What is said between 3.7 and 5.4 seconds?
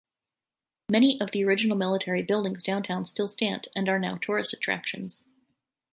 and are now tourist attractions.